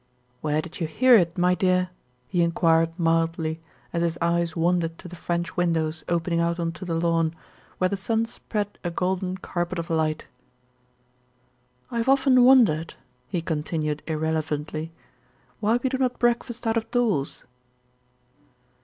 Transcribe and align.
"Where 0.41 0.63
did 0.63 0.79
you 0.79 0.87
hear 0.87 1.13
it, 1.13 1.37
my 1.37 1.53
dear?" 1.53 1.91
he 2.27 2.41
enquired 2.41 2.97
mildly, 2.97 3.61
as 3.93 4.01
his 4.01 4.17
eyes 4.19 4.55
wandered 4.55 4.97
to 4.97 5.07
the 5.07 5.15
French 5.15 5.55
windows 5.55 6.03
opening 6.09 6.39
out 6.39 6.59
on 6.59 6.71
to 6.71 6.85
the 6.85 6.95
lawn, 6.99 7.35
where 7.77 7.87
the 7.91 7.95
sun 7.95 8.25
spread 8.25 8.79
a 8.83 8.89
golden 8.89 9.37
carpet 9.37 9.77
of 9.77 9.91
light. 9.91 10.25
"I 11.91 11.97
have 11.99 12.09
often 12.09 12.43
wondered," 12.43 12.95
he 13.29 13.43
continued 13.43 14.01
irrelevantly, 14.07 14.91
"why 15.59 15.77
we 15.77 15.87
do 15.87 15.99
not 15.99 16.17
breakfast 16.17 16.65
out 16.65 16.77
of 16.77 16.89
doors." 16.89 17.43